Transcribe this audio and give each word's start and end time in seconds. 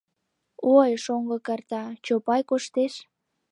Ой, 0.77 0.91
шоҥго 1.03 1.37
карта 1.47 1.81
Чопай 2.05 2.41
коштеш! 2.49 2.93